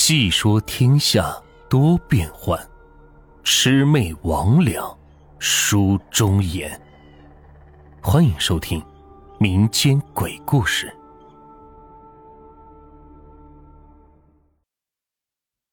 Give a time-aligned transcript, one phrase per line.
[0.00, 1.36] 细说天下
[1.68, 2.56] 多变幻，
[3.42, 4.96] 魑魅魍魉
[5.40, 6.80] 书中言。
[8.00, 8.80] 欢迎收听
[9.40, 10.96] 民间鬼故事。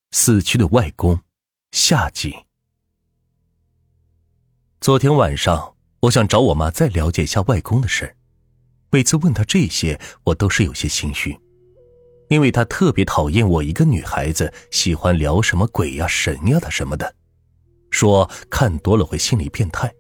[0.10, 1.22] 死去的外公，
[1.72, 2.36] 下集。
[4.82, 8.18] 昨天晚上，我想找我妈再了解一下外公的事
[8.90, 11.40] 每次问她这些，我都是有些心虚。
[12.28, 17.16] 因为他特别讨厌我一个女孩子喜欢聊什么鬼呀神呀的什么的，
[17.92, 19.94] 说看多了会心理变态。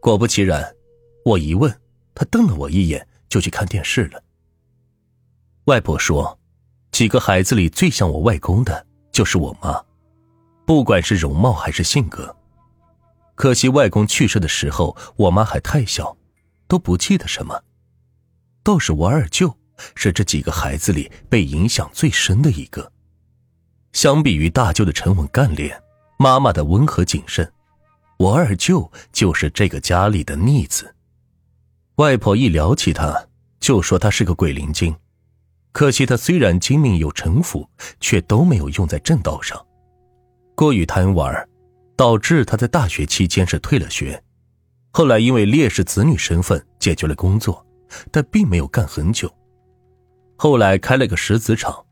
[0.00, 0.74] 果不其然，
[1.24, 1.70] 我一问，
[2.14, 4.22] 他瞪了我一眼，就去看电视了。
[5.64, 6.38] 外婆说，
[6.90, 9.84] 几个孩子里最像我外公的就是我妈，
[10.64, 12.34] 不管是容貌还是性格。
[13.34, 16.16] 可惜外公去世的时候，我妈还太小，
[16.66, 17.62] 都不记得什么。
[18.62, 19.59] 倒是我二舅。
[19.94, 22.90] 是这几个孩子里被影响最深的一个。
[23.92, 25.80] 相比于大舅的沉稳干练，
[26.18, 27.50] 妈妈的温和谨慎，
[28.18, 30.94] 我二舅就是这个家里的逆子。
[31.96, 33.26] 外婆一聊起他，
[33.58, 34.94] 就说他是个鬼灵精。
[35.72, 37.68] 可惜他虽然精明有城府，
[38.00, 39.64] 却都没有用在正道上，
[40.54, 41.48] 过于贪玩，
[41.96, 44.22] 导致他在大学期间是退了学。
[44.92, 47.64] 后来因为烈士子女身份解决了工作，
[48.10, 49.32] 但并没有干很久。
[50.42, 51.84] 后来开了个石子厂，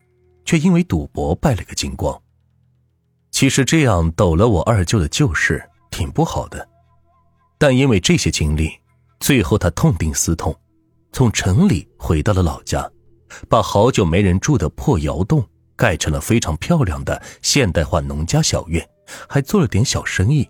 [0.42, 2.18] 却因为赌博败了个精光。
[3.30, 6.66] 其实这样抖了我二舅的旧事，挺不好的。
[7.58, 8.70] 但因为这些经历，
[9.20, 10.58] 最后他痛定思痛，
[11.12, 12.90] 从城里回到了老家，
[13.50, 15.46] 把好久没人住的破窑洞
[15.76, 18.82] 盖成了非常漂亮的现代化农家小院，
[19.28, 20.48] 还做了点小生意，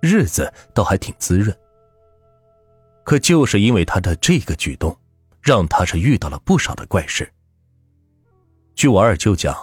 [0.00, 1.54] 日子倒还挺滋润。
[3.04, 4.96] 可就是因为他的这个举动，
[5.44, 7.30] 让他是遇到了不少的怪事。
[8.74, 9.54] 据我二舅讲，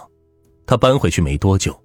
[0.64, 1.82] 他搬回去没多久，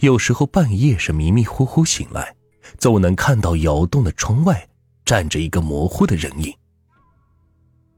[0.00, 2.34] 有时候半夜是迷迷糊糊醒来，
[2.78, 4.66] 总能看到窑洞的窗外
[5.04, 6.56] 站着一个模糊的人影。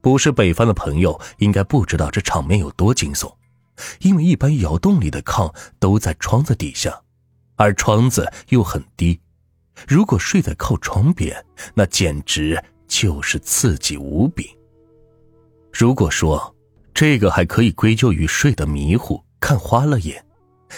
[0.00, 3.32] 不是北方的朋友应该不知道这场面有多惊悚，
[4.00, 7.00] 因为一般窑洞里的炕都在窗子底下，
[7.54, 9.20] 而窗子又很低，
[9.86, 14.55] 如果睡在靠窗边，那简直就是刺激无比。
[15.78, 16.56] 如果说，
[16.94, 20.24] 这个还可以归咎于睡得迷糊、看花了眼，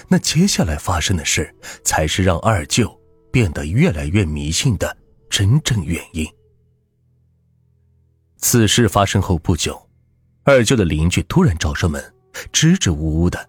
[0.09, 1.55] 那接下来发生的事
[1.85, 3.01] 才是让二舅
[3.31, 4.97] 变得越来越迷信的
[5.31, 6.27] 真正原因。
[8.39, 9.81] 此事发生后不久，
[10.43, 12.03] 二舅的邻居突然找上门，
[12.51, 13.49] 支支吾吾的，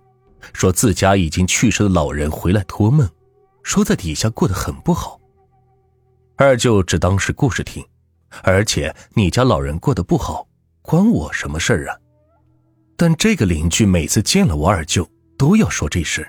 [0.54, 3.10] 说自家已经去世的老人回来托梦，
[3.64, 5.20] 说在底下过得很不好。
[6.36, 7.84] 二舅只当是故事听，
[8.44, 10.48] 而且你家老人过得不好，
[10.90, 12.00] 关我什么事儿啊？
[12.98, 15.08] 但这个邻居每次见了我二舅，
[15.38, 16.28] 都要说这事，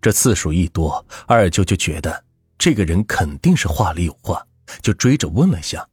[0.00, 2.24] 这次数一多，二舅就觉得
[2.56, 4.46] 这个人肯定是话里有话，
[4.80, 5.84] 就追着问了下。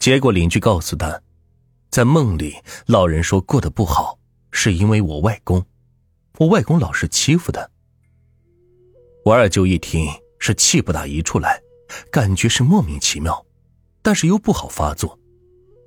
[0.00, 1.22] 结果邻居告诉他，
[1.92, 4.18] 在梦里老人说过得不好，
[4.50, 5.64] 是因为我外公，
[6.38, 7.70] 我外公老是欺负他。
[9.24, 10.08] 我二舅一听
[10.40, 11.62] 是气不打一处来，
[12.10, 13.46] 感觉是莫名其妙，
[14.02, 15.16] 但是又不好发作，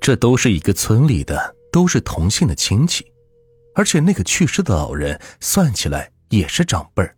[0.07, 1.53] 这都是一个村里的。
[1.69, 3.05] 都是同姓的亲戚，
[3.75, 7.13] 而且那个去世的老人算起来也是长辈儿，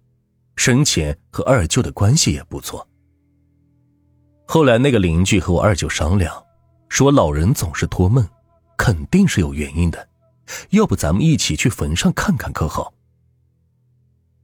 [0.56, 2.86] 生前和二舅的关系也不错。
[4.48, 6.44] 后来那个邻居和我二舅商量，
[6.90, 8.28] 说老人总是托梦，
[8.76, 10.10] 肯定是有原因的，
[10.72, 12.92] 要不咱们一起去坟上看看可好？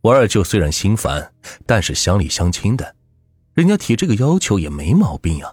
[0.02, 1.34] 我二舅虽然心烦，
[1.66, 2.96] 但是乡里乡亲的，
[3.56, 5.52] 人家提这个要求也没毛病呀，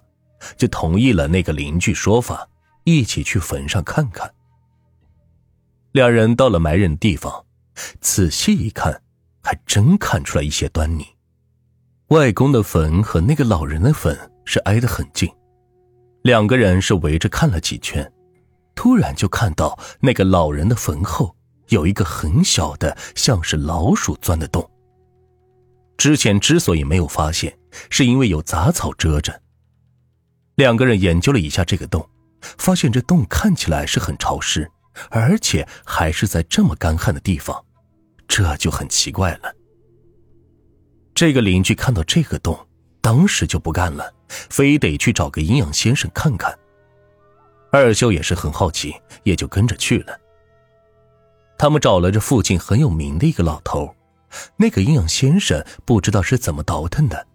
[0.59, 2.47] 就同意了那个邻居说法，
[2.85, 4.33] 一起去坟上看看。
[5.93, 7.45] 两人到了埋人的地方，
[8.01, 9.03] 仔细一看，
[9.43, 11.07] 还真看出来一些端倪。
[12.09, 15.31] 外公的坟和那个老人的坟是挨得很近，
[16.23, 18.11] 两个人是围着看了几圈，
[18.75, 21.35] 突然就看到那个老人的坟后
[21.69, 24.69] 有一个很小的，像是老鼠钻的洞。
[25.97, 27.57] 之前之所以没有发现，
[27.91, 29.41] 是因为有杂草遮着。
[30.57, 32.07] 两个人研究了一下这个洞，
[32.59, 34.71] 发现这洞看起来是很潮湿。
[35.09, 37.65] 而且还是在这么干旱的地方，
[38.29, 39.51] 这就很奇怪了。
[41.15, 42.69] 这个邻居看到这个洞，
[43.01, 46.55] 当时就不干了，非得去找个阴阳先生看看。
[47.71, 50.15] 二舅也是很好奇，也就跟着去了。
[51.57, 53.95] 他们找了这附近很有名的一个老头，
[54.59, 57.27] 那个阴阳先生不知道是怎么倒腾的，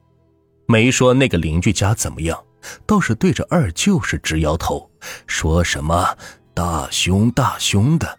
[0.67, 2.39] 没说那个邻居家怎么样，
[2.85, 4.91] 倒是对着二舅是直摇头，
[5.25, 6.17] 说什么。
[6.53, 8.17] 大凶大凶的，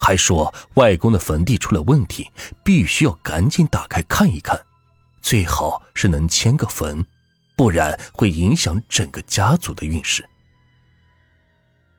[0.00, 2.28] 还说外公的坟地出了问题，
[2.64, 4.60] 必须要赶紧打开看一看，
[5.22, 7.06] 最好是能迁个坟，
[7.56, 10.28] 不然会影响整个家族的运势。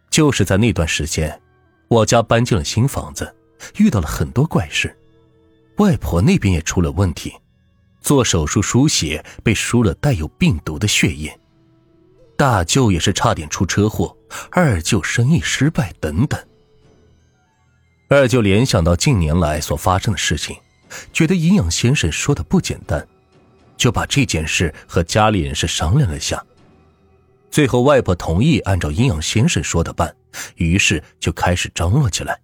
[0.09, 1.41] 就是在那段时间，
[1.87, 3.33] 我家搬进了新房子，
[3.77, 4.93] 遇到了很多怪事，
[5.77, 7.33] 外婆那边也出了问题，
[8.01, 11.39] 做手术输血被输了带有病毒的血液，
[12.37, 14.15] 大舅也是差点出车祸，
[14.51, 16.39] 二舅生意失败等等。
[18.09, 20.55] 二舅联想到近年来所发生的事情，
[21.11, 23.05] 觉得营养先生说的不简单，
[23.75, 26.41] 就把这件事和家里人是商量了下。
[27.49, 30.15] 最后，外婆同意按照阴阳先生说的办，
[30.57, 32.39] 于是就开始张罗起来。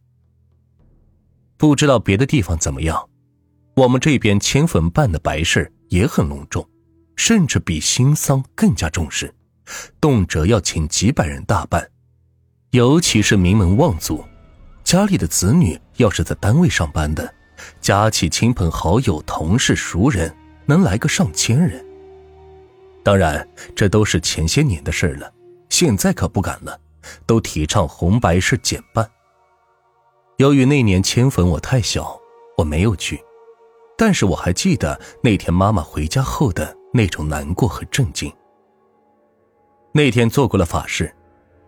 [1.56, 3.08] 不知道别的地方怎么样，
[3.76, 6.68] 我们这边迁坟办的白事也很隆重，
[7.16, 9.32] 甚至比新丧更加重视，
[10.00, 11.90] 动辄要请几百人大办，
[12.72, 14.24] 尤其是名门望族。
[14.84, 17.34] 家里的子女要是在单位上班的，
[17.80, 21.84] 加起亲朋好友、同事、熟人，能来个上千人。
[23.02, 25.32] 当然，这都是前些年的事了，
[25.70, 26.80] 现在可不敢了，
[27.26, 29.10] 都提倡红白事减半。
[30.38, 32.20] 由于那年迁坟我太小，
[32.58, 33.22] 我没有去，
[33.98, 38.32] 但是我还记得那天妈妈回家后的那种难过和震惊。
[39.96, 41.14] 那天做过了法事，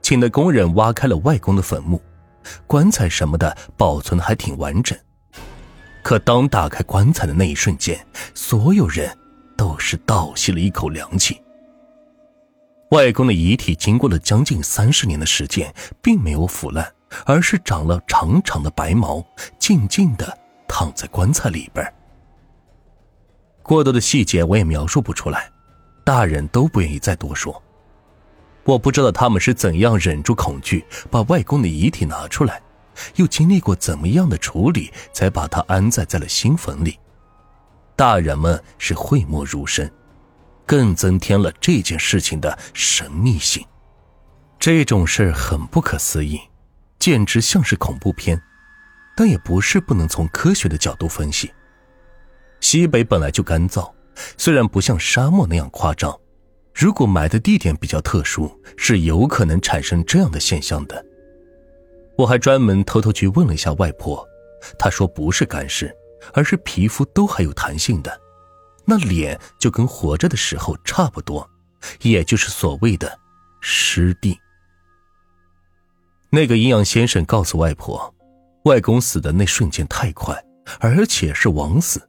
[0.01, 2.01] 请的工人挖开了外公的坟墓。
[2.65, 4.97] 棺材什么的保存的还挺完整，
[6.01, 9.15] 可当打开棺材的那一瞬间，所有人
[9.55, 11.39] 都是倒吸了一口凉气。
[12.89, 16.91] 外公的遗体经过了将近三十年的时间，并没有腐烂，
[17.27, 19.23] 而是长了长长的白毛，
[19.59, 20.35] 静静的
[20.67, 21.93] 躺在棺材里边。
[23.61, 25.51] 过多的细节我也描述不出来，
[26.03, 27.61] 大人都不愿意再多说。
[28.65, 32.61] 我不知道他们是怎样忍住恐惧，把外公的遗体拿出来，
[33.15, 36.99] 又经历过怎么样的处理，才把他安在在了新坟里。
[37.95, 39.89] 大人们是讳莫如深，
[40.65, 43.63] 更增添了这件事情的神秘性。
[44.59, 46.41] 这种事很不可思议，
[46.97, 48.41] 简直像是恐怖片，
[49.15, 51.53] 但也不是不能从科学的角度分析。
[52.61, 53.93] 西北本来就干燥，
[54.37, 56.17] 虽然不像沙漠那样夸张。
[56.75, 61.05] 如果埋的地点比较特殊，是有可能产生这样的现象的。
[62.17, 64.27] 我还专门偷偷去问了一下外婆，
[64.77, 65.95] 她说不是干尸，
[66.33, 68.19] 而是皮肤都还有弹性的，
[68.83, 71.49] 那脸就跟活着的时候差不多，
[72.01, 73.17] 也就是所谓的
[73.61, 74.37] 湿地。
[76.29, 78.13] 那个阴阳先生告诉外婆，
[78.65, 80.37] 外公死的那瞬间太快，
[80.81, 82.05] 而且是枉死，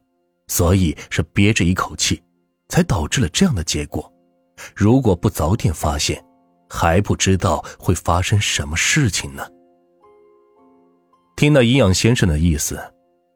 [0.47, 2.21] 所以是憋着一口气，
[2.67, 4.11] 才导致了这样的结果。
[4.75, 6.23] 如果不早点发现，
[6.69, 9.45] 还不知道会发生什么事情呢。
[11.35, 12.79] 听到阴阳先生的意思，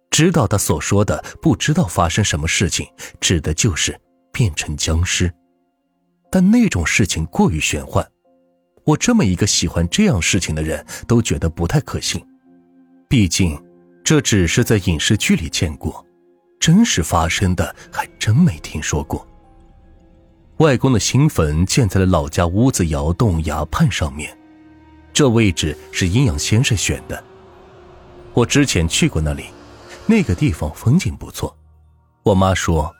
[0.10, 2.88] 知道他所说的不知道发生什么事情，
[3.20, 4.00] 指的就是
[4.32, 5.32] 变成僵尸。
[6.32, 8.06] 但那种事情过于玄幻，
[8.86, 12.26] 我这么一个喜欢这样事情的人都觉得不太可信。
[13.08, 13.62] 毕竟，
[14.04, 16.06] 这只是在影视剧里见过，
[16.60, 19.28] 真实发生的还真没听说过。
[20.62, 24.38] 外公的新坟建在了老家屋子窑洞崖畔上面，
[25.12, 27.24] 这位置是阴阳先生选的。
[28.32, 29.46] 我之前去过那里，
[30.06, 31.58] 那个地方风景不错。
[32.22, 32.94] 我妈说，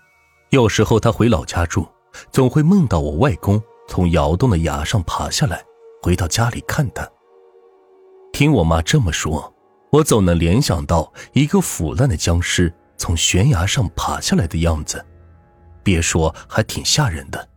[0.50, 1.88] 有时候她回老家住，
[2.32, 5.64] 总会梦到我外公从窑洞的崖上爬下来，
[6.02, 7.08] 回到家里看她。
[8.34, 9.54] 听我妈这么说，
[9.92, 15.06] 我总能联想到一个腐烂的僵尸从悬崖上爬下来的样子，
[15.84, 17.51] 别说，还挺吓人的。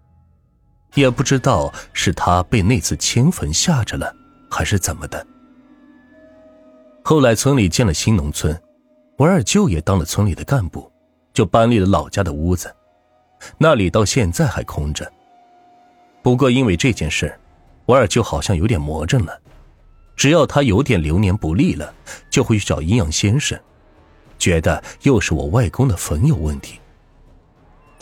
[0.94, 4.14] 也不知道是他被那次迁坟吓着了，
[4.50, 5.26] 还是怎么的。
[7.02, 8.58] 后来村里建了新农村，
[9.18, 10.90] 我二舅也当了村里的干部，
[11.32, 12.74] 就搬离了老家的屋子，
[13.58, 15.10] 那里到现在还空着。
[16.22, 17.38] 不过因为这件事，
[17.84, 19.38] 我二舅好像有点魔怔了，
[20.16, 21.92] 只要他有点流年不利了，
[22.30, 23.58] 就会去找阴阳先生，
[24.38, 26.80] 觉得又是我外公的坟有问题。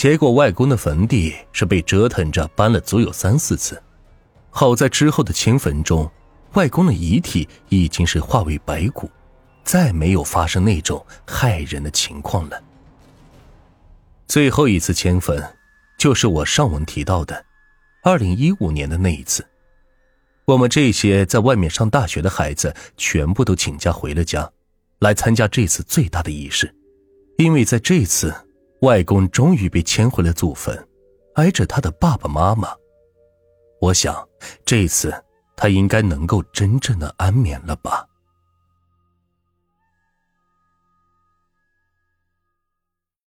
[0.02, 3.80] 结果，外公的坟地是被折腾着搬了足有三四次，
[4.50, 6.10] 好在之后的迁坟中，
[6.54, 9.08] 外公的遗体已经是化为白骨，
[9.62, 12.60] 再没有发生那种害人的情况了。
[14.26, 15.40] 最后一次迁坟，
[15.96, 17.44] 就是我上文提到的，
[18.02, 19.46] 二零一五年的那一次，
[20.46, 24.50] 我们这些在外面上大学的孩子全部都请假回了家，
[24.98, 26.74] 来参加这次最大的仪式，
[27.38, 28.34] 因为在这次。
[28.82, 30.76] 外公终于被迁回了祖坟，
[31.34, 32.68] 挨着他的爸爸妈妈。
[33.80, 34.28] 我想，
[34.64, 35.14] 这次
[35.56, 38.04] 他应该能够真正的安眠了吧。